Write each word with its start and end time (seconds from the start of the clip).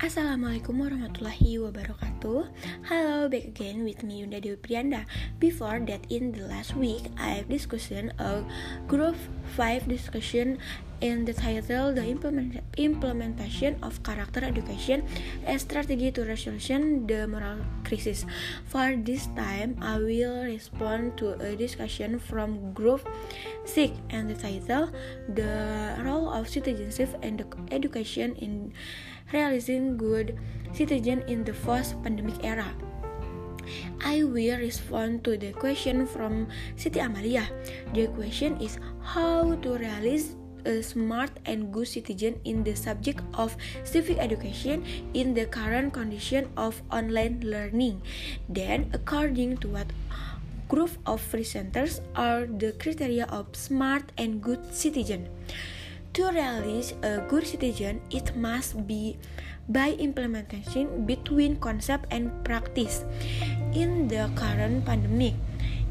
Assalamualaikum 0.00 0.80
warahmatullahi 0.80 1.60
wabarakatuh. 1.60 2.48
Hello, 2.88 3.28
back 3.28 3.52
again 3.52 3.84
with 3.84 4.00
me 4.00 4.24
Yunda 4.24 4.40
Dewi 4.40 4.56
Prianda. 4.56 5.04
Before 5.36 5.76
that, 5.76 6.08
in 6.08 6.32
the 6.32 6.48
last 6.48 6.72
week 6.72 7.12
I 7.20 7.36
have 7.36 7.52
discussion 7.52 8.08
a 8.16 8.40
group 8.88 9.12
5 9.60 9.92
discussion 9.92 10.56
in 11.00 11.24
the 11.24 11.32
title 11.32 11.92
The 11.92 12.04
implement 12.04 12.60
Implementation 12.76 13.76
of 13.82 14.02
Character 14.02 14.44
Education 14.44 15.04
a 15.46 15.58
Strategy 15.58 16.12
to 16.12 16.24
Resolution 16.24 17.06
the 17.06 17.26
Moral 17.26 17.64
Crisis 17.84 18.24
For 18.68 18.96
this 18.96 19.26
time, 19.36 19.76
I 19.80 19.98
will 19.98 20.44
respond 20.44 21.16
to 21.18 21.40
a 21.40 21.56
discussion 21.56 22.18
from 22.18 22.72
group 22.72 23.08
6 23.64 23.92
and 24.10 24.28
the 24.28 24.36
title 24.36 24.92
The 25.28 25.96
Role 26.04 26.28
of 26.28 26.48
Citizenship 26.48 27.16
and 27.22 27.44
Education 27.70 28.36
in 28.36 28.72
realizing 29.32 29.96
good 29.96 30.38
citizen 30.72 31.22
in 31.26 31.44
the 31.44 31.52
post-pandemic 31.52 32.44
era. 32.44 32.68
I 34.02 34.24
will 34.24 34.58
respond 34.58 35.22
to 35.24 35.36
the 35.36 35.52
question 35.52 36.06
from 36.06 36.48
Siti 36.76 36.98
Amalia. 36.98 37.46
The 37.94 38.08
question 38.08 38.58
is 38.58 38.78
how 39.02 39.54
to 39.62 39.76
realize 39.76 40.39
a 40.64 40.82
smart 40.82 41.30
and 41.46 41.72
good 41.72 41.88
citizen 41.88 42.40
in 42.44 42.64
the 42.64 42.74
subject 42.74 43.20
of 43.34 43.56
civic 43.84 44.18
education 44.18 44.84
in 45.14 45.34
the 45.34 45.46
current 45.46 45.92
condition 45.92 46.48
of 46.56 46.82
online 46.90 47.40
learning. 47.44 48.02
Then, 48.48 48.90
according 48.92 49.58
to 49.58 49.68
what 49.68 49.86
group 50.68 50.90
of 51.04 51.20
presenters 51.32 51.98
are 52.14 52.46
the 52.46 52.72
criteria 52.78 53.26
of 53.26 53.50
smart 53.52 54.12
and 54.16 54.40
good 54.40 54.62
citizen. 54.72 55.28
To 56.14 56.30
realize 56.30 56.94
a 57.02 57.22
good 57.26 57.46
citizen, 57.46 58.00
it 58.10 58.34
must 58.34 58.86
be 58.86 59.18
by 59.68 59.94
implementation 59.98 61.06
between 61.06 61.56
concept 61.62 62.06
and 62.10 62.30
practice. 62.44 63.04
In 63.74 64.08
the 64.08 64.30
current 64.34 64.84
pandemic, 64.84 65.34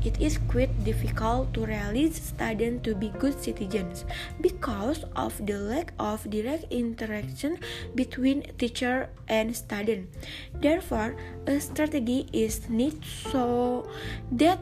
it 0.03 0.19
is 0.21 0.37
quite 0.47 0.71
difficult 0.83 1.53
to 1.53 1.65
realize 1.65 2.15
students 2.15 2.83
to 2.83 2.95
be 2.95 3.09
good 3.19 3.39
citizens 3.41 4.05
because 4.41 5.03
of 5.15 5.33
the 5.45 5.57
lack 5.57 5.93
of 5.99 6.29
direct 6.29 6.71
interaction 6.71 7.59
between 7.95 8.43
teacher 8.57 9.09
and 9.27 9.55
student. 9.55 10.09
Therefore, 10.53 11.15
a 11.47 11.59
strategy 11.59 12.27
is 12.33 12.69
needed 12.69 13.03
so 13.31 13.89
that 14.31 14.59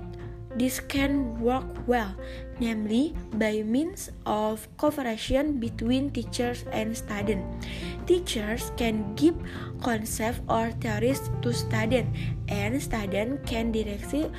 this 0.58 0.80
can 0.80 1.40
work 1.40 1.66
well, 1.86 2.16
namely 2.60 3.14
by 3.34 3.62
means 3.62 4.10
of 4.26 4.68
cooperation 4.78 5.60
between 5.60 6.10
teachers 6.10 6.66
and 6.72 6.98
students. 6.98 7.68
Teachers 8.08 8.72
can 8.76 9.14
give 9.14 9.36
concepts 9.84 10.42
or 10.50 10.72
theories 10.82 11.30
to 11.44 11.54
students, 11.54 12.10
and 12.48 12.82
students 12.82 13.48
can 13.50 13.72
directly 13.72 14.32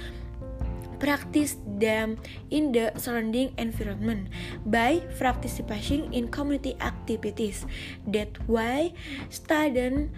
practice 0.99 1.57
them 1.65 2.19
in 2.51 2.73
the 2.73 2.93
surrounding 2.97 3.55
environment 3.59 4.29
by 4.67 5.01
participating 5.19 6.13
in 6.13 6.29
community 6.29 6.77
activities. 6.81 7.67
That 8.07 8.35
way, 8.49 8.95
students 9.31 10.13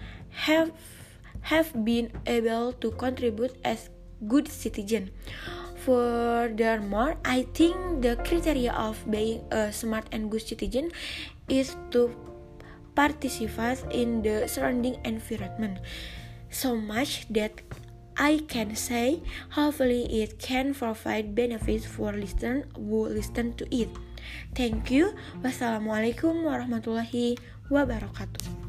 have 0.45 0.71
have 1.41 1.73
been 1.85 2.11
able 2.25 2.73
to 2.81 2.91
contribute 2.91 3.57
as 3.65 3.89
good 4.27 4.47
citizens. 4.47 5.09
Furthermore, 5.81 7.17
I 7.25 7.49
think 7.57 8.05
the 8.05 8.13
criteria 8.21 8.69
of 8.73 9.01
being 9.09 9.41
a 9.49 9.73
smart 9.73 10.05
and 10.11 10.29
good 10.29 10.45
citizen 10.45 10.93
is 11.49 11.73
to 11.89 12.13
participate 12.93 13.81
in 13.89 14.21
the 14.21 14.45
surrounding 14.45 15.01
environment 15.05 15.79
so 16.51 16.75
much 16.75 17.25
that 17.33 17.63
I 18.21 18.45
can 18.45 18.77
say 18.77 19.25
hopefully 19.57 20.05
it 20.21 20.37
can 20.37 20.77
provide 20.77 21.33
benefits 21.33 21.89
for 21.89 22.13
listeners 22.13 22.69
who 22.77 23.09
listen 23.09 23.57
to 23.57 23.65
it. 23.73 23.89
Thank 24.53 24.93
you. 24.93 25.17
Wassalamualaikum 25.41 26.45
warahmatullahi 26.45 27.41
wabarakatuh. 27.73 28.60